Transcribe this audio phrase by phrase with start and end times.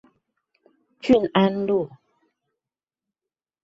[1.01, 1.87] 郡安路